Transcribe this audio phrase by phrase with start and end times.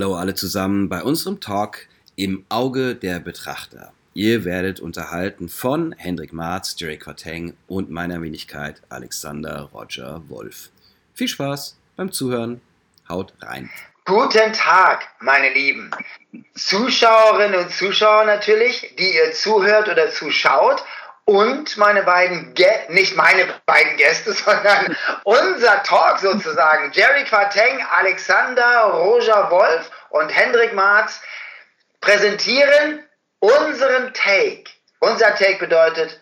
[0.00, 1.86] Hallo alle zusammen bei unserem Talk
[2.16, 3.92] im Auge der Betrachter.
[4.14, 10.70] Ihr werdet unterhalten von Hendrik Marz, Jerry Quateng und meiner Wenigkeit Alexander Roger Wolf.
[11.12, 12.62] Viel Spaß beim Zuhören.
[13.10, 13.68] Haut rein.
[14.06, 15.90] Guten Tag, meine Lieben
[16.54, 20.82] Zuschauerinnen und Zuschauer natürlich, die ihr zuhört oder zuschaut
[21.30, 26.90] und meine beiden, Gä nicht meine beiden Gäste, sondern unser Talk sozusagen.
[26.90, 31.20] Jerry Quateng, Alexander Roger Wolf und Hendrik Marz
[32.00, 33.04] präsentieren
[33.38, 34.64] unseren Take.
[34.98, 36.20] Unser Take bedeutet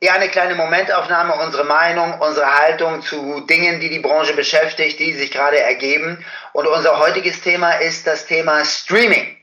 [0.00, 5.14] eher eine kleine Momentaufnahme, unsere Meinung, unsere Haltung zu Dingen, die die Branche beschäftigt, die
[5.14, 6.22] sich gerade ergeben.
[6.52, 9.38] Und unser heutiges Thema ist das Thema Streaming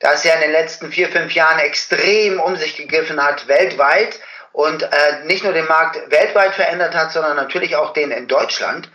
[0.00, 4.18] das ja in den letzten vier, fünf Jahren extrem um sich gegriffen hat, weltweit
[4.52, 8.88] und äh, nicht nur den Markt weltweit verändert hat, sondern natürlich auch den in Deutschland.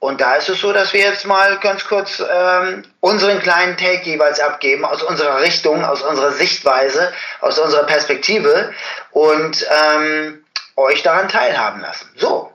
[0.00, 4.02] Und da ist es so, dass wir jetzt mal ganz kurz ähm, unseren kleinen Take
[4.04, 8.72] jeweils abgeben aus unserer Richtung, aus unserer Sichtweise, aus unserer Perspektive
[9.10, 10.44] und ähm,
[10.76, 12.08] euch daran teilhaben lassen.
[12.16, 12.52] So,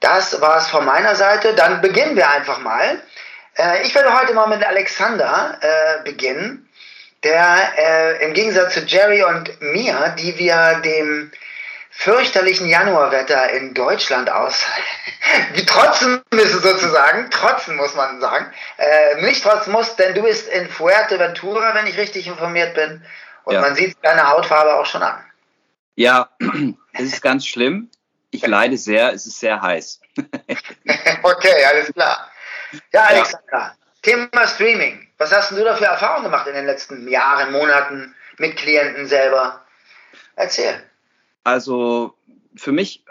[0.00, 1.54] das war es von meiner Seite.
[1.54, 3.00] Dann beginnen wir einfach mal.
[3.56, 6.68] Äh, ich werde heute mal mit Alexander äh, beginnen,
[7.22, 11.30] der äh, im Gegensatz zu Jerry und mir, die wir dem
[11.90, 14.64] fürchterlichen Januarwetter in Deutschland aus.
[15.54, 18.50] Wie trotzen müssen sozusagen, trotzen muss man sagen.
[18.78, 23.04] Äh, nicht trotzen muss, denn du bist in Fuerteventura, wenn ich richtig informiert bin.
[23.44, 23.60] Und ja.
[23.60, 25.22] man sieht deine Hautfarbe auch schon an.
[25.96, 26.30] Ja,
[26.92, 27.90] es ist ganz schlimm.
[28.30, 30.00] Ich leide sehr, es ist sehr heiß.
[31.22, 32.30] okay, alles klar.
[32.92, 33.74] Ja, Alexander, ja.
[34.02, 35.08] Thema Streaming.
[35.18, 39.64] Was hast du da für Erfahrungen gemacht in den letzten Jahren, Monaten mit Klienten selber?
[40.36, 40.89] Erzähl.
[41.44, 42.14] Also
[42.54, 43.04] für mich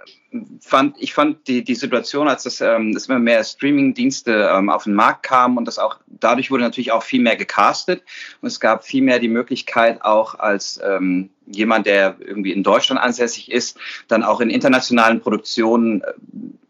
[0.62, 4.84] fand ich fand die, die Situation, als das ähm, dass immer mehr Streaming-Dienste ähm, auf
[4.84, 8.04] den Markt kamen und das auch dadurch wurde natürlich auch viel mehr gecastet
[8.42, 13.02] und es gab viel mehr die Möglichkeit auch als ähm, jemand, der irgendwie in Deutschland
[13.02, 16.14] ansässig ist, dann auch in internationalen Produktionen äh,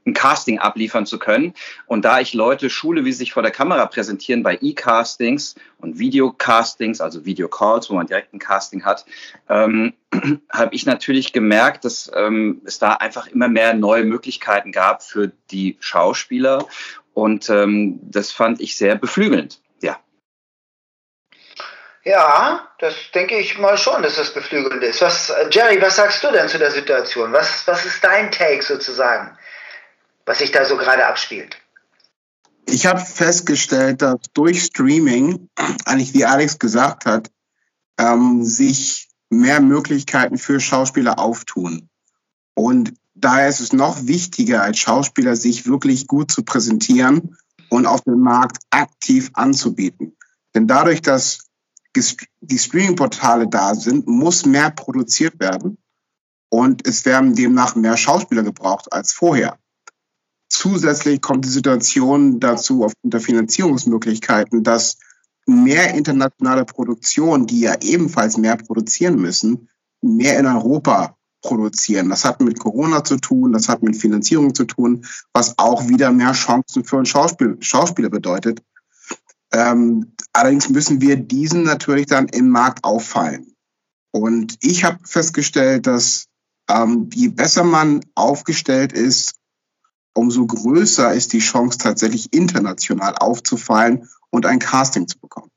[0.10, 1.54] ein Casting abliefern zu können.
[1.86, 6.00] Und da ich Leute schule, wie sie sich vor der Kamera präsentieren bei E-Castings und
[6.00, 9.06] Videocastings, also Videocalls, wo man direkt ein Casting hat,
[9.48, 9.94] ähm,
[10.52, 15.32] habe ich natürlich gemerkt, dass ähm, es da einfach immer mehr neue Möglichkeiten gab für
[15.52, 16.66] die Schauspieler.
[17.14, 19.60] Und ähm, das fand ich sehr beflügelnd.
[19.82, 20.00] Ja.
[22.04, 25.02] Ja, das denke ich mal schon, dass das beflügelnd ist.
[25.02, 27.34] Was, Jerry, was sagst du denn zu der Situation?
[27.34, 29.38] Was, was ist dein Take sozusagen?
[30.30, 31.58] Was sich da so gerade abspielt?
[32.68, 35.50] Ich habe festgestellt, dass durch Streaming,
[35.86, 37.32] eigentlich wie Alex gesagt hat,
[37.98, 41.90] ähm, sich mehr Möglichkeiten für Schauspieler auftun.
[42.54, 47.36] Und daher ist es noch wichtiger, als Schauspieler sich wirklich gut zu präsentieren
[47.72, 50.16] und auf dem Markt aktiv anzubieten.
[50.54, 51.50] Denn dadurch, dass
[51.96, 55.80] die Streaming-Portale da sind, muss mehr produziert werden.
[56.50, 59.58] Und es werden demnach mehr Schauspieler gebraucht als vorher.
[60.50, 64.98] Zusätzlich kommt die Situation dazu aufgrund der Finanzierungsmöglichkeiten, dass
[65.46, 69.70] mehr internationale Produktionen, die ja ebenfalls mehr produzieren müssen,
[70.02, 72.10] mehr in Europa produzieren.
[72.10, 76.12] Das hat mit Corona zu tun, das hat mit Finanzierung zu tun, was auch wieder
[76.12, 78.62] mehr Chancen für einen Schauspiel, Schauspieler bedeutet.
[79.52, 83.56] Ähm, allerdings müssen wir diesen natürlich dann im Markt auffallen.
[84.12, 86.26] Und ich habe festgestellt, dass
[86.70, 89.39] ähm, je besser man aufgestellt ist
[90.14, 95.52] umso größer ist die Chance tatsächlich international aufzufallen und ein Casting zu bekommen.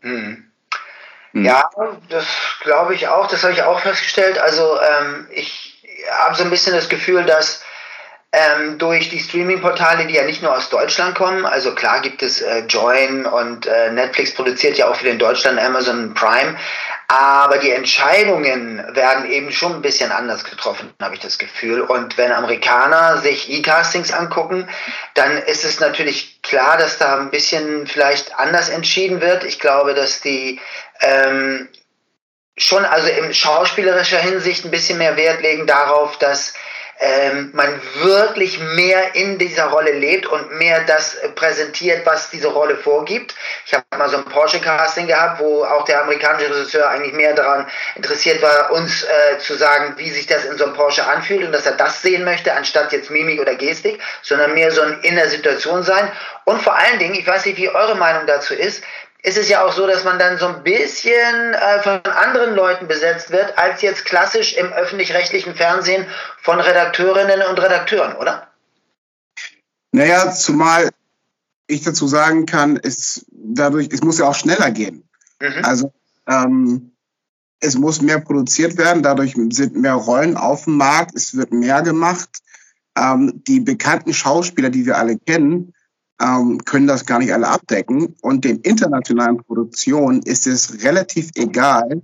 [0.00, 0.50] Hm.
[1.32, 1.44] Hm.
[1.44, 1.70] Ja,
[2.08, 2.26] das
[2.62, 4.38] glaube ich auch, das habe ich auch festgestellt.
[4.38, 7.62] Also ähm, ich habe so ein bisschen das Gefühl, dass
[8.32, 12.40] ähm, durch die Streaming-Portale, die ja nicht nur aus Deutschland kommen, also klar gibt es
[12.40, 16.56] äh, Join und äh, Netflix produziert ja auch für den Deutschland Amazon Prime,
[17.12, 21.82] aber die Entscheidungen werden eben schon ein bisschen anders getroffen, habe ich das Gefühl.
[21.82, 24.66] Und wenn Amerikaner sich E-Castings angucken,
[25.12, 29.44] dann ist es natürlich klar, dass da ein bisschen vielleicht anders entschieden wird.
[29.44, 30.58] Ich glaube, dass die
[31.00, 31.68] ähm,
[32.56, 36.54] schon also in schauspielerischer Hinsicht ein bisschen mehr Wert legen darauf, dass
[37.04, 42.76] ähm, man wirklich mehr in dieser Rolle lebt und mehr das präsentiert, was diese Rolle
[42.76, 43.34] vorgibt.
[43.66, 47.66] Ich habe mal so ein Porsche-Casting gehabt, wo auch der amerikanische Regisseur eigentlich mehr daran
[47.96, 51.50] interessiert war, uns äh, zu sagen, wie sich das in so einem Porsche anfühlt und
[51.50, 55.16] dass er das sehen möchte, anstatt jetzt Mimik oder Gestik, sondern mehr so ein in
[55.16, 56.08] der Situation sein.
[56.44, 58.84] Und vor allen Dingen, ich weiß nicht, wie eure Meinung dazu ist,
[59.22, 62.88] ist es ja auch so, dass man dann so ein bisschen äh, von anderen Leuten
[62.88, 66.06] besetzt wird, als jetzt klassisch im öffentlich-rechtlichen Fernsehen
[66.42, 68.48] von Redakteurinnen und Redakteuren, oder?
[69.92, 70.90] Naja, zumal
[71.68, 75.08] ich dazu sagen kann, es dadurch, es muss ja auch schneller gehen.
[75.40, 75.64] Mhm.
[75.64, 75.92] Also
[76.26, 76.92] ähm,
[77.60, 81.82] es muss mehr produziert werden, dadurch sind mehr Rollen auf dem Markt, es wird mehr
[81.82, 82.28] gemacht.
[82.96, 85.72] Ähm, die bekannten Schauspieler, die wir alle kennen,
[86.22, 88.14] ähm, können das gar nicht alle abdecken.
[88.20, 92.02] Und den internationalen Produktionen ist es relativ egal,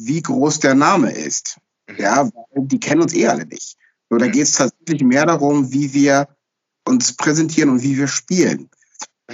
[0.00, 1.58] wie groß der Name ist.
[1.88, 1.96] Mhm.
[1.98, 3.76] Ja, die kennen uns eh alle nicht.
[4.10, 4.32] So, da mhm.
[4.32, 6.28] geht es tatsächlich mehr darum, wie wir
[6.84, 8.68] uns präsentieren und wie wir spielen.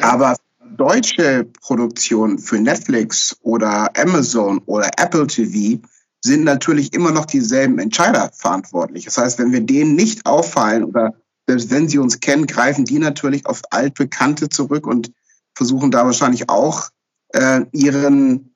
[0.00, 0.36] Aber
[0.76, 5.82] deutsche Produktionen für Netflix oder Amazon oder Apple TV
[6.24, 9.04] sind natürlich immer noch dieselben Entscheider verantwortlich.
[9.04, 11.14] Das heißt, wenn wir denen nicht auffallen oder
[11.46, 15.12] selbst wenn sie uns kennen, greifen die natürlich auf altbekannte zurück und
[15.54, 16.88] versuchen da wahrscheinlich auch
[17.28, 18.54] äh, ihren,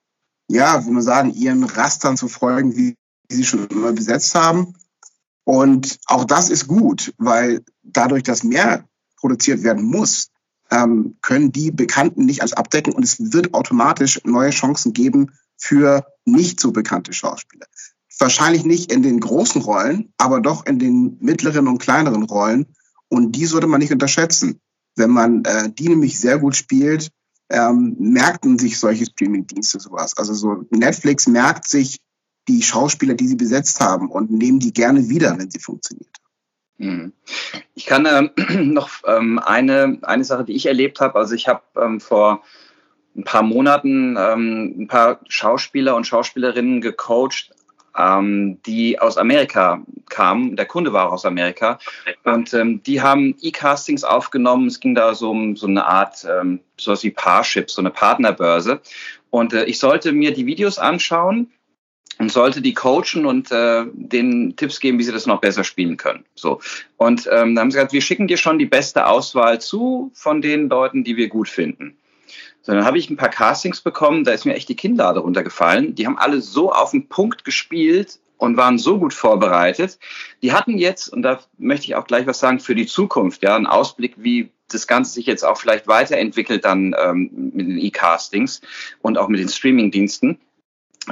[0.49, 2.97] ja, wie man sagen, ihren Rastern zu folgen, wie
[3.29, 4.75] sie schon immer besetzt haben.
[5.45, 8.85] Und auch das ist gut, weil dadurch, dass mehr
[9.17, 10.29] produziert werden muss,
[10.71, 16.05] ähm, können die Bekannten nicht als abdecken und es wird automatisch neue Chancen geben für
[16.25, 17.67] nicht so bekannte Schauspieler.
[18.19, 22.75] Wahrscheinlich nicht in den großen Rollen, aber doch in den mittleren und kleineren Rollen.
[23.09, 24.61] Und die sollte man nicht unterschätzen.
[24.97, 27.11] Wenn man äh, die nämlich sehr gut spielt,
[27.51, 30.17] ähm, merken sich solche Streaming-Dienste sowas.
[30.17, 32.01] Also so Netflix merkt sich
[32.49, 36.17] die Schauspieler, die sie besetzt haben und nehmen die gerne wieder, wenn sie funktioniert.
[36.79, 37.13] Hm.
[37.75, 38.31] Ich kann ähm,
[38.75, 41.19] noch ähm, eine, eine Sache, die ich erlebt habe.
[41.19, 42.43] Also ich habe ähm, vor
[43.17, 47.51] ein paar Monaten ähm, ein paar Schauspieler und Schauspielerinnen gecoacht,
[47.97, 50.57] ähm, die aus Amerika kamen.
[50.57, 51.79] Der Kunde war auch aus Amerika.
[52.25, 54.67] Und ähm, die haben E-Castings aufgenommen.
[54.67, 57.91] Es ging da so um so eine Art, ähm, so was wie Parship, so eine
[57.91, 58.81] Partnerbörse.
[59.31, 61.51] Und äh, ich sollte mir die Videos anschauen
[62.19, 65.97] und sollte die coachen und äh, den Tipps geben, wie sie das noch besser spielen
[65.97, 66.25] können.
[66.35, 66.61] So
[66.97, 70.41] und ähm, dann haben sie gesagt, wir schicken dir schon die beste Auswahl zu von
[70.41, 71.97] den Leuten, die wir gut finden.
[72.63, 75.95] So, dann habe ich ein paar Castings bekommen, da ist mir echt die Kinnlade runtergefallen.
[75.95, 79.99] Die haben alle so auf den Punkt gespielt und waren so gut vorbereitet.
[80.43, 83.57] Die hatten jetzt, und da möchte ich auch gleich was sagen, für die Zukunft, ja,
[83.57, 88.61] einen Ausblick, wie das Ganze sich jetzt auch vielleicht weiterentwickelt dann ähm, mit den E-Castings
[89.01, 90.41] und auch mit den Streaming-Diensten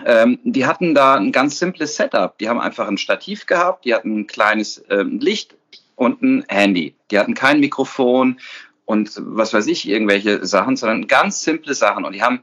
[0.05, 2.37] ähm, die hatten da ein ganz simples Setup.
[2.39, 5.55] Die haben einfach ein Stativ gehabt, die hatten ein kleines ähm, Licht
[5.97, 6.95] und ein Handy.
[7.11, 8.41] Die hatten kein Mikrofon
[8.85, 12.05] und was weiß ich, irgendwelche Sachen, sondern ganz simple Sachen.
[12.05, 12.43] Und die haben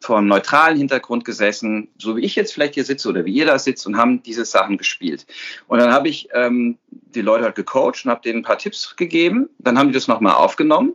[0.00, 3.46] vor einem neutralen Hintergrund gesessen, so wie ich jetzt vielleicht hier sitze oder wie ihr
[3.46, 5.26] da sitzt und haben diese Sachen gespielt.
[5.66, 8.96] Und dann habe ich ähm, die Leute halt gecoacht und habe denen ein paar Tipps
[8.96, 9.48] gegeben.
[9.58, 10.94] Dann haben die das nochmal aufgenommen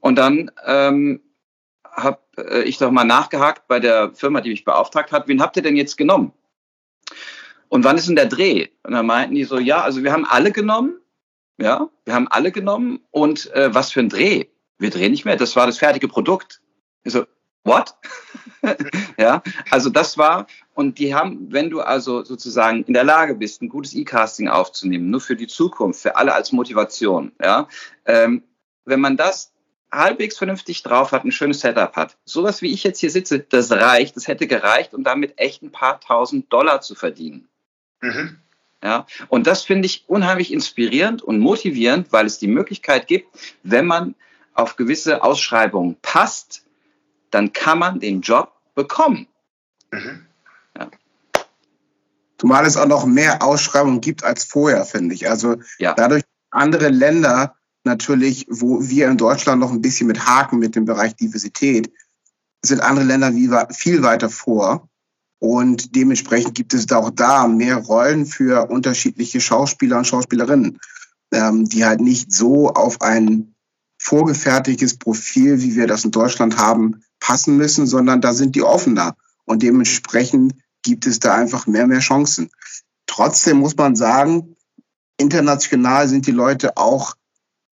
[0.00, 1.20] und dann ähm,
[1.90, 5.56] habe äh, ich doch mal nachgehakt bei der Firma, die mich beauftragt hat, wen habt
[5.56, 6.32] ihr denn jetzt genommen?
[7.68, 8.68] Und wann ist denn der Dreh?
[8.84, 11.00] Und dann meinten die so, ja, also wir haben alle genommen,
[11.58, 14.46] ja, wir haben alle genommen und äh, was für ein Dreh?
[14.78, 16.60] Wir drehen nicht mehr, das war das fertige Produkt.
[17.02, 17.24] Ich so,
[17.64, 17.94] what?
[19.18, 23.62] ja, also das war, und die haben, wenn du also sozusagen in der Lage bist,
[23.62, 27.68] ein gutes E-Casting aufzunehmen, nur für die Zukunft, für alle als Motivation, ja,
[28.04, 28.42] ähm,
[28.84, 29.52] wenn man das
[29.90, 32.18] halbwegs vernünftig drauf hat, ein schönes Setup hat.
[32.24, 35.72] Sowas wie ich jetzt hier sitze, das reicht, das hätte gereicht, um damit echt ein
[35.72, 37.48] paar tausend Dollar zu verdienen.
[38.00, 38.40] Mhm.
[38.86, 43.26] Ja, und das finde ich unheimlich inspirierend und motivierend, weil es die Möglichkeit gibt,
[43.64, 44.14] wenn man
[44.54, 46.62] auf gewisse Ausschreibungen passt,
[47.32, 49.26] dann kann man den Job bekommen.
[49.90, 50.24] Mhm.
[50.78, 50.88] Ja.
[52.38, 55.28] Zumal es auch noch mehr Ausschreibungen gibt als vorher, finde ich.
[55.28, 55.92] Also ja.
[55.94, 60.84] dadurch andere Länder natürlich, wo wir in Deutschland noch ein bisschen mit Haken mit dem
[60.84, 61.92] Bereich Diversität,
[62.62, 64.88] sind andere Länder wie, viel weiter vor.
[65.38, 70.78] Und dementsprechend gibt es auch da mehr Rollen für unterschiedliche Schauspieler und Schauspielerinnen,
[71.32, 73.54] ähm, die halt nicht so auf ein
[73.98, 79.16] vorgefertigtes Profil, wie wir das in Deutschland haben, passen müssen, sondern da sind die offener.
[79.44, 82.50] Und dementsprechend gibt es da einfach mehr, mehr Chancen.
[83.06, 84.56] Trotzdem muss man sagen,
[85.18, 87.14] international sind die Leute auch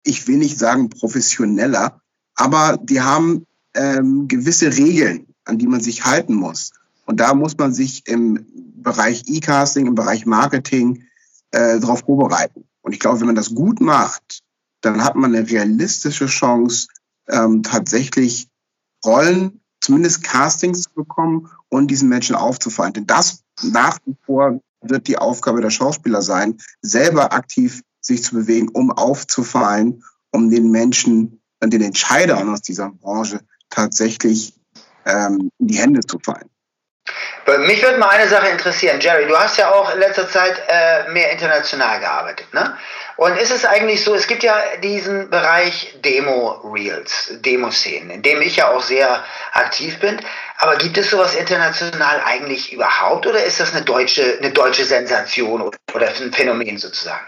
[0.03, 2.01] ich will nicht sagen professioneller,
[2.35, 6.71] aber die haben ähm, gewisse Regeln, an die man sich halten muss.
[7.13, 8.43] Und da muss man sich im
[8.73, 11.03] Bereich E-Casting, im Bereich Marketing
[11.51, 12.67] äh, darauf vorbereiten.
[12.81, 14.41] Und ich glaube, wenn man das gut macht,
[14.81, 16.87] dann hat man eine realistische Chance,
[17.29, 18.47] ähm, tatsächlich
[19.05, 22.93] Rollen, zumindest Castings zu bekommen und diesen Menschen aufzufallen.
[22.93, 28.33] Denn das nach wie vor wird die Aufgabe der Schauspieler sein, selber aktiv sich zu
[28.33, 34.59] bewegen, um aufzufallen, um den Menschen, den Entscheidern aus dieser Branche tatsächlich
[35.05, 36.49] ähm, in die Hände zu fallen.
[37.67, 39.27] Mich würde mal eine Sache interessieren, Jerry.
[39.27, 42.77] Du hast ja auch in letzter Zeit äh, mehr international gearbeitet, ne?
[43.15, 48.55] Und ist es eigentlich so, es gibt ja diesen Bereich Demo-Reels, Demo-Szenen, in dem ich
[48.55, 50.19] ja auch sehr aktiv bin.
[50.57, 55.61] Aber gibt es sowas international eigentlich überhaupt oder ist das eine deutsche, eine deutsche Sensation
[55.61, 57.25] oder ein Phänomen sozusagen?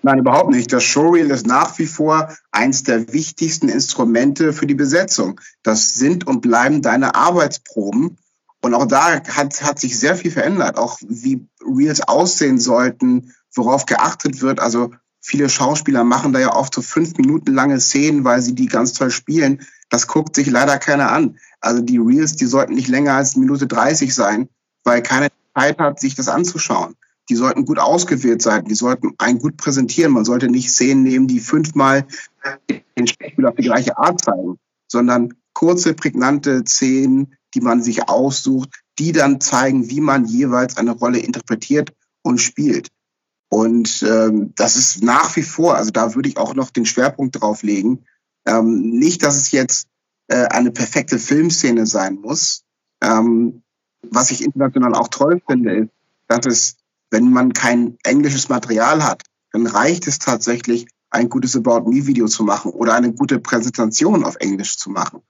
[0.00, 0.72] Nein, überhaupt nicht.
[0.72, 5.40] Das Showreel ist nach wie vor eins der wichtigsten Instrumente für die Besetzung.
[5.62, 8.18] Das sind und bleiben deine Arbeitsproben.
[8.62, 10.78] Und auch da hat, hat sich sehr viel verändert.
[10.78, 14.60] Auch wie Reels aussehen sollten, worauf geachtet wird.
[14.60, 18.66] Also viele Schauspieler machen da ja oft so fünf Minuten lange Szenen, weil sie die
[18.66, 19.62] ganz toll spielen.
[19.90, 21.38] Das guckt sich leider keiner an.
[21.60, 24.48] Also die Reels, die sollten nicht länger als Minute 30 sein,
[24.84, 26.96] weil keiner Zeit hat, sich das anzuschauen
[27.28, 30.12] die sollten gut ausgewählt sein, die sollten einen gut präsentieren.
[30.12, 32.06] Man sollte nicht Szenen nehmen, die fünfmal
[32.68, 38.70] den Spiel auf die gleiche Art zeigen, sondern kurze, prägnante Szenen, die man sich aussucht,
[38.98, 41.92] die dann zeigen, wie man jeweils eine Rolle interpretiert
[42.22, 42.88] und spielt.
[43.48, 47.40] Und ähm, das ist nach wie vor, also da würde ich auch noch den Schwerpunkt
[47.40, 48.04] drauf legen.
[48.46, 49.88] Ähm, nicht, dass es jetzt
[50.28, 52.64] äh, eine perfekte Filmszene sein muss.
[53.02, 53.62] Ähm,
[54.02, 55.90] was ich international auch toll finde, ist,
[56.28, 56.76] dass es
[57.12, 62.26] wenn man kein englisches Material hat, dann reicht es tatsächlich, ein gutes About Me Video
[62.26, 65.22] zu machen oder eine gute Präsentation auf Englisch zu machen.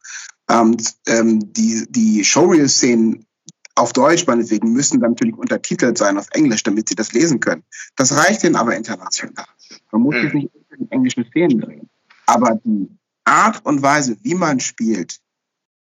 [0.48, 3.26] Ähm, ähm, die die Showreel-Szenen
[3.74, 7.64] auf Deutsch meinetwegen müssen dann natürlich untertitelt sein auf Englisch, damit sie das lesen können.
[7.96, 9.46] Das reicht ihnen aber international.
[9.90, 10.40] Man muss sich hm.
[10.40, 11.90] nicht in englischen Szenen drehen.
[12.26, 12.88] Aber die
[13.24, 15.20] Art und Weise, wie man spielt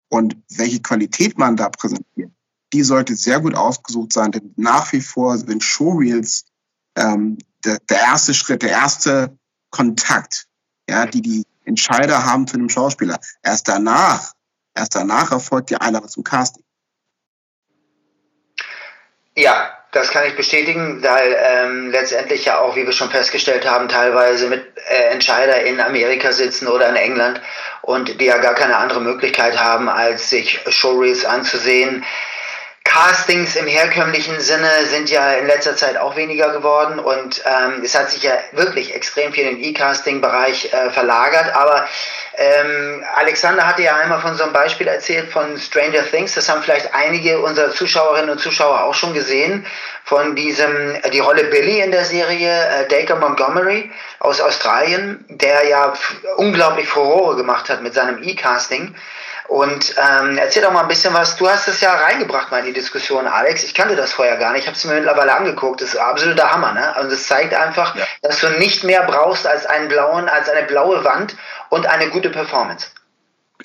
[0.10, 2.32] und welche Qualität man da präsentiert,
[2.74, 6.46] die sollte sehr gut ausgesucht sein, denn nach wie vor sind Showreels
[6.96, 9.38] ähm, der, der erste Schritt, der erste
[9.72, 10.46] Kontakt,
[10.88, 13.20] ja, die die Entscheider haben zu einem Schauspieler.
[13.42, 14.34] Erst danach,
[14.76, 16.64] erst danach erfolgt die Einladung zum Casting.
[19.36, 23.90] Ja, das kann ich bestätigen, weil ähm, letztendlich ja auch, wie wir schon festgestellt haben,
[23.90, 27.42] teilweise mit äh, Entscheider in Amerika sitzen oder in England
[27.82, 32.06] und die ja gar keine andere Möglichkeit haben, als sich Showreels anzusehen.
[32.92, 37.98] Castings im herkömmlichen Sinne sind ja in letzter Zeit auch weniger geworden und ähm, es
[37.98, 41.56] hat sich ja wirklich extrem viel im E-Casting-Bereich äh, verlagert.
[41.56, 41.88] Aber
[42.36, 46.34] ähm, Alexander hatte ja einmal von so einem Beispiel erzählt von Stranger Things.
[46.34, 49.66] Das haben vielleicht einige unserer Zuschauerinnen und Zuschauer auch schon gesehen.
[50.04, 55.66] Von diesem, äh, die Rolle Billy in der Serie, äh, Dacre Montgomery aus Australien, der
[55.66, 55.94] ja
[56.36, 58.94] unglaublich Furore gemacht hat mit seinem E-Casting.
[59.48, 61.36] Und ähm, erzähl doch mal ein bisschen was.
[61.38, 63.64] Du hast es ja reingebracht mal in die Diskussion, Alex.
[63.64, 64.62] Ich kannte das vorher gar nicht.
[64.62, 65.82] Ich habe es mir mittlerweile angeguckt.
[65.82, 66.74] Das ist absoluter Hammer.
[66.74, 66.96] Ne?
[66.96, 68.06] Also das zeigt einfach, ja.
[68.22, 71.36] dass du nicht mehr brauchst als einen blauen, als eine blaue Wand
[71.70, 72.88] und eine gute Performance.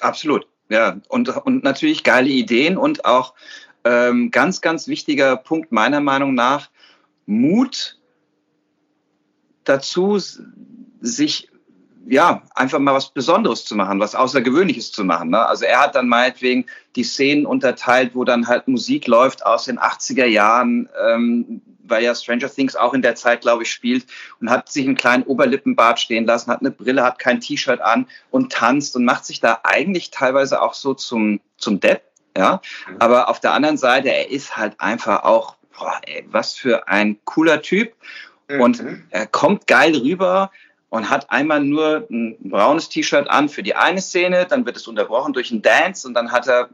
[0.01, 0.47] Absolut.
[0.69, 3.35] Ja, und, und natürlich geile Ideen und auch
[3.85, 6.71] ähm, ganz, ganz wichtiger Punkt meiner Meinung nach,
[7.27, 7.99] Mut
[9.65, 10.19] dazu,
[11.01, 11.49] sich
[12.09, 15.31] ja, einfach mal was Besonderes zu machen, was Außergewöhnliches zu machen.
[15.31, 15.45] Ne?
[15.45, 19.79] Also er hat dann meinetwegen die Szenen unterteilt, wo dann halt Musik läuft aus den
[19.79, 24.07] 80er Jahren, ähm, weil ja Stranger Things auch in der Zeit, glaube ich, spielt
[24.41, 28.07] und hat sich einen kleinen Oberlippenbart stehen lassen, hat eine Brille, hat kein T-Shirt an
[28.31, 32.03] und tanzt und macht sich da eigentlich teilweise auch so zum, zum Depp.
[32.37, 32.97] Ja, mhm.
[32.99, 37.19] aber auf der anderen Seite, er ist halt einfach auch, boah, ey, was für ein
[37.25, 37.95] cooler Typ.
[38.49, 39.05] Und mhm.
[39.11, 40.53] er kommt geil rüber,
[40.89, 44.87] und hat einmal nur ein braunes T-Shirt an für die eine Szene, dann wird es
[44.87, 46.71] unterbrochen durch einen Dance und dann hat er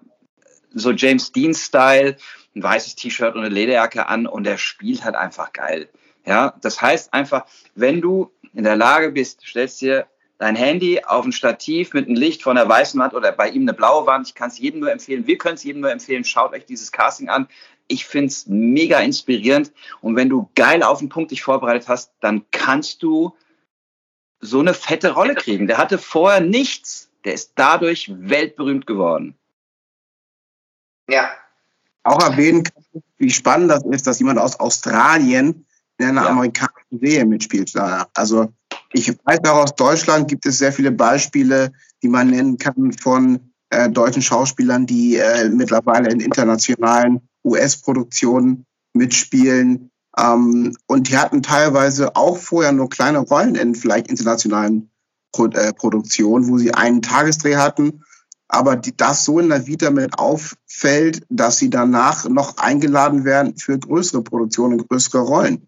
[0.75, 2.17] so James Dean-Style
[2.55, 5.89] ein weißes T-Shirt und eine Lederjacke an und er spielt halt einfach geil.
[6.27, 10.07] Ja, das heißt einfach, wenn du in der Lage bist, stellst dir
[10.39, 13.63] dein Handy auf ein Stativ mit einem Licht von einer weißen Wand oder bei ihm
[13.63, 14.29] eine blaue Wand.
[14.29, 15.27] Ich kann es jedem nur empfehlen.
[15.27, 16.25] Wir können es jedem nur empfehlen.
[16.25, 17.49] Schaut euch dieses Casting an.
[17.87, 19.73] Ich finde es mega inspirierend.
[20.01, 23.37] Und wenn du geil auf den Punkt dich vorbereitet hast, dann kannst du
[24.43, 25.67] so eine fette Rolle kriegen.
[25.67, 27.09] Der hatte vorher nichts.
[27.25, 29.37] Der ist dadurch weltberühmt geworden.
[31.09, 31.31] Ja.
[32.03, 35.65] Auch erwähnen kann, wie spannend das ist, dass jemand aus Australien
[35.99, 36.31] in einer ja.
[36.31, 37.73] amerikanischen Serie mitspielt.
[38.15, 38.53] Also
[38.93, 41.73] ich weiß auch aus Deutschland gibt es sehr viele Beispiele,
[42.03, 49.92] die man nennen kann von äh, deutschen Schauspielern, die äh, mittlerweile in internationalen US-Produktionen mitspielen.
[50.19, 54.91] Ähm, und die hatten teilweise auch vorher nur kleine Rollen in vielleicht internationalen
[55.33, 58.05] Pro äh, Produktionen, wo sie einen Tagesdreh hatten,
[58.49, 63.57] aber die, das so in der Vita mit auffällt, dass sie danach noch eingeladen werden
[63.57, 65.67] für größere Produktionen, größere Rollen.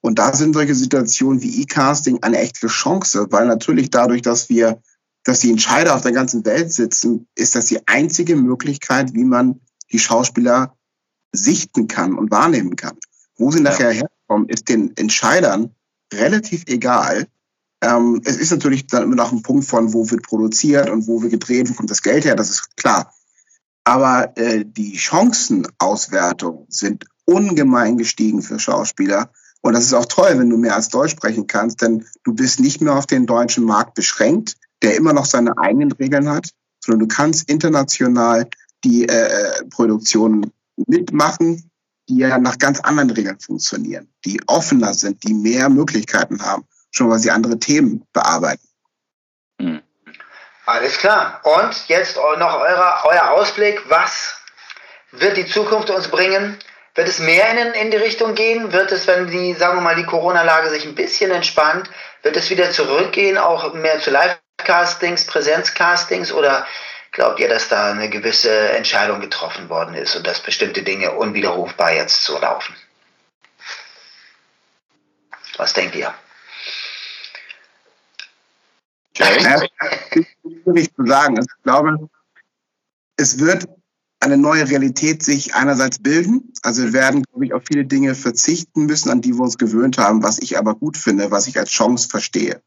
[0.00, 4.80] Und da sind solche Situationen wie E-Casting eine echte Chance, weil natürlich dadurch, dass wir,
[5.24, 9.60] dass die Entscheider auf der ganzen Welt sitzen, ist das die einzige Möglichkeit, wie man
[9.92, 10.76] die Schauspieler
[11.32, 12.96] sichten kann und wahrnehmen kann.
[13.36, 15.74] Wo sie nachher herkommen, ist den Entscheidern
[16.12, 17.26] relativ egal.
[17.80, 21.20] Ähm, es ist natürlich dann immer noch ein Punkt von, wo wird produziert und wo
[21.22, 23.12] wird gedreht, wo kommt das Geld her, das ist klar.
[23.84, 29.30] Aber äh, die Chancenauswertung sind ungemein gestiegen für Schauspieler.
[29.60, 32.60] Und das ist auch toll, wenn du mehr als Deutsch sprechen kannst, denn du bist
[32.60, 36.50] nicht mehr auf den deutschen Markt beschränkt, der immer noch seine eigenen Regeln hat,
[36.84, 38.48] sondern du kannst international
[38.84, 40.52] die äh, Produktionen
[40.86, 41.70] mitmachen,
[42.08, 47.10] die ja nach ganz anderen Regeln funktionieren, die offener sind, die mehr Möglichkeiten haben, schon
[47.10, 48.66] weil sie andere Themen bearbeiten.
[49.58, 49.82] Mhm.
[50.66, 51.40] Alles klar.
[51.44, 53.82] Und jetzt noch euer, euer Ausblick.
[53.88, 54.36] Was
[55.12, 56.58] wird die Zukunft uns bringen?
[56.94, 58.72] Wird es mehr in, in die Richtung gehen?
[58.72, 61.90] Wird es, wenn die, sagen wir mal, die Corona-Lage sich ein bisschen entspannt,
[62.22, 66.32] wird es wieder zurückgehen, auch mehr zu Live-Castings, Präsenzcastings?
[66.32, 66.66] Oder
[67.14, 71.94] glaubt ihr, dass da eine gewisse Entscheidung getroffen worden ist und dass bestimmte Dinge unwiderrufbar
[71.94, 72.74] jetzt so laufen?
[75.56, 76.12] Was denkt ihr?
[79.16, 81.38] schwierig zu sagen.
[81.38, 82.08] Ich glaube,
[83.16, 83.68] es wird
[84.18, 86.52] eine neue Realität sich einerseits bilden.
[86.62, 89.98] Also wir werden, glaube ich, auf viele Dinge verzichten müssen, an die wir uns gewöhnt
[89.98, 92.60] haben, was ich aber gut finde, was ich als Chance verstehe.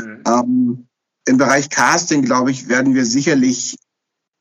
[0.00, 0.22] Mhm.
[0.26, 0.88] Ähm,
[1.26, 3.76] Im Bereich Casting, glaube ich, werden wir sicherlich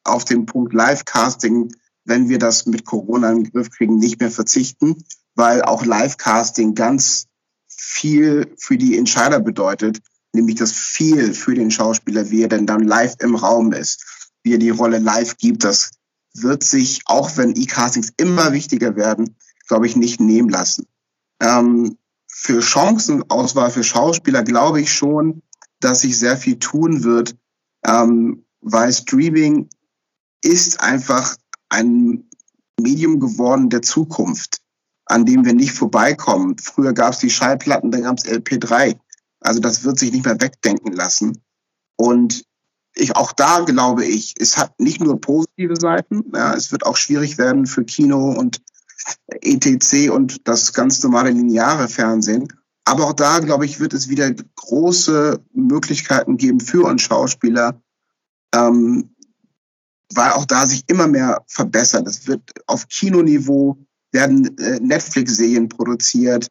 [0.03, 1.73] auf den Punkt Live-Casting,
[2.05, 5.03] wenn wir das mit Corona in den Griff kriegen, nicht mehr verzichten,
[5.35, 7.27] weil auch Live-Casting ganz
[7.67, 10.01] viel für die Entscheider bedeutet
[10.33, 14.53] nämlich das viel für den Schauspieler, wie er denn dann live im Raum ist, wie
[14.53, 15.63] er die Rolle live gibt.
[15.63, 15.91] Das
[16.33, 19.35] wird sich, auch wenn E-Castings immer wichtiger werden,
[19.67, 20.87] glaube ich, nicht nehmen lassen.
[21.41, 25.41] Ähm, für Chancenauswahl für Schauspieler glaube ich schon,
[25.79, 27.35] dass sich sehr viel tun wird,
[27.85, 29.69] ähm, weil Streaming
[30.43, 31.35] ist einfach
[31.69, 32.29] ein
[32.79, 34.61] Medium geworden der Zukunft,
[35.05, 36.57] an dem wir nicht vorbeikommen.
[36.57, 38.97] Früher gab es die Schallplatten, dann gab es LP3.
[39.39, 41.41] Also das wird sich nicht mehr wegdenken lassen.
[41.95, 42.43] Und
[42.95, 46.97] ich, auch da glaube ich, es hat nicht nur positive Seiten, ja, es wird auch
[46.97, 48.61] schwierig werden für Kino und
[49.27, 52.47] ETC und das ganz normale lineare Fernsehen.
[52.85, 57.81] Aber auch da, glaube ich, wird es wieder große Möglichkeiten geben für uns Schauspieler,
[58.53, 59.10] ähm,
[60.13, 62.07] weil auch da sich immer mehr verbessert.
[62.07, 63.77] Es wird auf Kinoniveau
[64.11, 66.47] werden äh, Netflix-Serien produziert.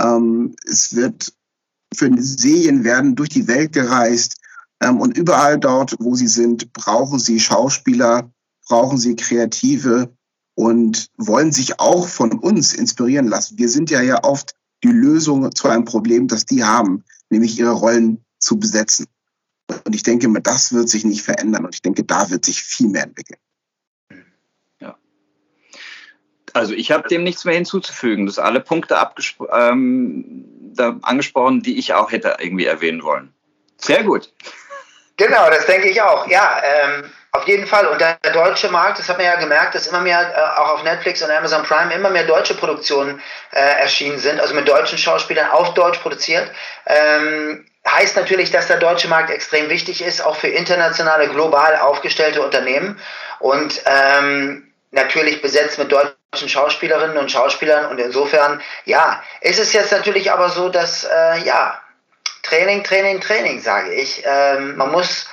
[0.00, 1.32] Ähm, es wird
[1.94, 4.36] für Serien werden durch die Welt gereist.
[4.80, 8.30] Ähm, und überall dort, wo sie sind, brauchen sie Schauspieler,
[8.68, 10.14] brauchen sie Kreative
[10.54, 13.58] und wollen sich auch von uns inspirieren lassen.
[13.58, 17.72] Wir sind ja ja oft die Lösung zu einem Problem, das die haben, nämlich ihre
[17.72, 19.06] Rollen zu besetzen.
[19.84, 21.64] Und ich denke, das wird sich nicht verändern.
[21.64, 23.40] Und ich denke, da wird sich viel mehr entwickeln.
[24.80, 24.96] Ja.
[26.52, 28.26] Also ich habe dem nichts mehr hinzuzufügen.
[28.26, 28.96] Das alle Punkte
[29.52, 33.32] ähm, da angesprochen, die ich auch hätte irgendwie erwähnen wollen.
[33.78, 34.32] Sehr gut.
[35.16, 36.26] Genau, das denke ich auch.
[36.28, 37.86] Ja, ähm, auf jeden Fall.
[37.86, 40.82] Und der deutsche Markt, das hat man ja gemerkt, dass immer mehr, äh, auch auf
[40.82, 43.20] Netflix und Amazon Prime, immer mehr deutsche Produktionen
[43.52, 46.50] äh, erschienen sind, also mit deutschen Schauspielern auf Deutsch produziert.
[46.86, 52.42] Ähm, heißt natürlich, dass der deutsche Markt extrem wichtig ist, auch für internationale, global aufgestellte
[52.42, 53.00] Unternehmen.
[53.38, 59.92] Und ähm, natürlich besetzt mit deutschen Schauspielerinnen und Schauspielern und insofern, ja, ist es jetzt
[59.92, 61.80] natürlich aber so, dass, äh, ja,
[62.42, 64.22] Training, Training, Training, sage ich.
[64.24, 65.28] Ähm, man muss,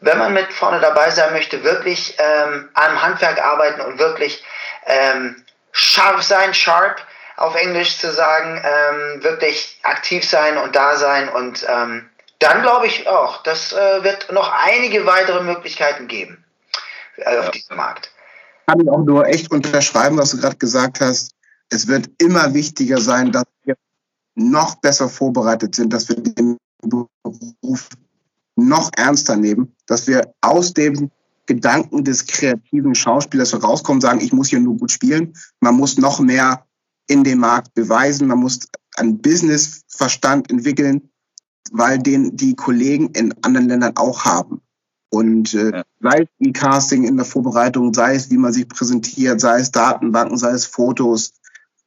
[0.00, 4.42] wenn man mit vorne dabei sein möchte, wirklich ähm, am Handwerk arbeiten und wirklich
[4.86, 7.00] ähm, scharf sein, sharp
[7.36, 12.86] auf Englisch zu sagen, ähm, wirklich aktiv sein und da sein und ähm, dann glaube
[12.86, 16.44] ich auch, das äh, wird noch einige weitere Möglichkeiten geben
[17.16, 17.50] äh, auf ja.
[17.50, 18.10] diesem Markt
[18.66, 21.32] kann ich auch nur echt unterschreiben, was du gerade gesagt hast.
[21.68, 23.76] Es wird immer wichtiger sein, dass wir
[24.34, 27.88] noch besser vorbereitet sind, dass wir den Beruf
[28.56, 31.10] noch ernster nehmen, dass wir aus dem
[31.46, 35.34] Gedanken des kreativen Schauspielers herauskommen, sagen, ich muss hier nur gut spielen.
[35.60, 36.65] Man muss noch mehr
[37.06, 38.28] in dem Markt beweisen.
[38.28, 38.60] Man muss
[38.96, 41.10] einen Businessverstand entwickeln,
[41.72, 44.60] weil den die Kollegen in anderen Ländern auch haben.
[45.10, 49.40] Und äh, sei es wie Casting in der Vorbereitung, sei es wie man sich präsentiert,
[49.40, 51.32] sei es Datenbanken, sei es Fotos,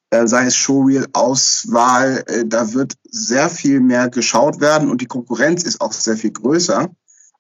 [0.10, 5.64] äh, sei es Showreel-Auswahl, äh, da wird sehr viel mehr geschaut werden und die Konkurrenz
[5.64, 6.90] ist auch sehr viel größer.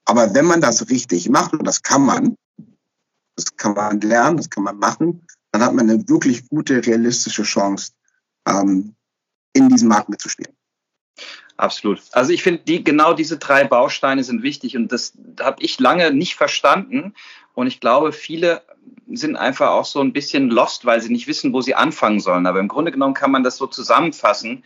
[0.06, 2.36] Aber wenn man das richtig macht, und das kann man,
[3.36, 7.44] das kann man lernen, das kann man machen, dann hat man eine wirklich gute, realistische
[7.44, 7.92] Chance,
[8.48, 8.96] ähm,
[9.54, 10.56] in diesem Markt mitzuspielen.
[11.58, 12.02] Absolut.
[12.14, 16.14] Also ich finde, die, genau diese drei Bausteine sind wichtig und das habe ich lange
[16.14, 17.14] nicht verstanden.
[17.54, 18.62] Und ich glaube, viele
[19.12, 22.48] sind einfach auch so ein bisschen lost, weil sie nicht wissen, wo sie anfangen sollen.
[22.48, 24.64] Aber im Grunde genommen kann man das so zusammenfassen,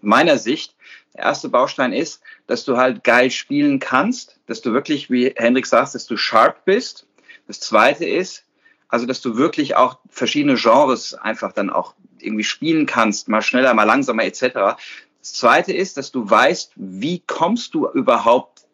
[0.00, 0.74] meiner Sicht.
[1.14, 5.66] Der erste Baustein ist, dass du halt geil spielen kannst, dass du wirklich, wie Hendrik
[5.66, 7.06] sagt, dass du sharp bist.
[7.46, 8.44] Das zweite ist,
[8.92, 13.72] also dass du wirklich auch verschiedene Genres einfach dann auch irgendwie spielen kannst, mal schneller,
[13.72, 14.76] mal langsamer etc.
[15.18, 18.66] Das zweite ist, dass du weißt, wie kommst du überhaupt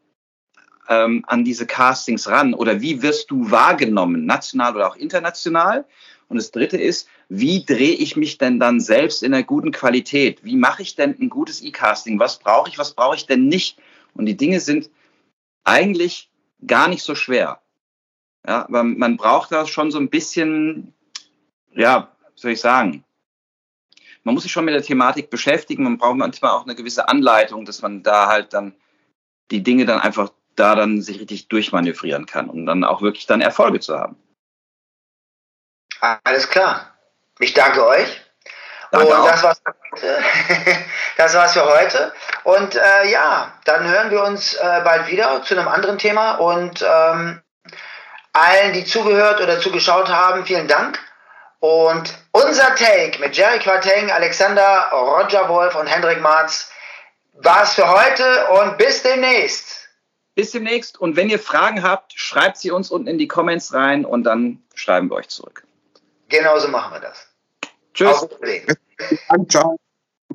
[0.89, 5.85] ähm, an diese Castings ran oder wie wirst du wahrgenommen, national oder auch international.
[6.27, 10.43] Und das Dritte ist, wie drehe ich mich denn dann selbst in einer guten Qualität?
[10.43, 12.19] Wie mache ich denn ein gutes E-Casting?
[12.19, 13.79] Was brauche ich, was brauche ich denn nicht?
[14.15, 14.91] Und die Dinge sind
[15.63, 16.29] eigentlich
[16.67, 17.61] gar nicht so schwer.
[18.47, 20.95] Ja, aber man braucht da schon so ein bisschen,
[21.73, 23.05] ja, soll ich sagen,
[24.25, 25.85] man muss sich schon mit der Thematik beschäftigen.
[25.85, 28.75] Man braucht manchmal auch eine gewisse Anleitung, dass man da halt dann
[29.51, 33.41] die Dinge dann einfach da dann sich richtig durchmanövrieren kann, um dann auch wirklich dann
[33.41, 34.17] Erfolge zu haben.
[36.01, 36.95] Alles klar.
[37.39, 38.21] Ich danke euch.
[38.91, 39.63] Danke und das war's,
[41.17, 42.13] das war's für heute.
[42.45, 46.37] Und äh, ja, dann hören wir uns äh, bald wieder zu einem anderen Thema.
[46.37, 47.43] Und ähm,
[48.39, 50.99] allen, die zugehört oder zugeschaut haben, vielen Dank.
[51.61, 56.71] Und unser Take mit Jerry Quateng, Alexander, Roger Wolf und Hendrik Marz
[57.33, 59.89] war's für heute und bis demnächst.
[60.35, 61.01] Bis demnächst.
[61.01, 64.63] Und wenn ihr Fragen habt, schreibt sie uns unten in die Comments rein und dann
[64.75, 65.65] schreiben wir euch zurück.
[66.29, 67.27] Genauso machen wir das.
[67.95, 68.29] Tschüss.
[69.49, 69.77] Ciao.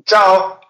[0.04, 0.60] Ciao.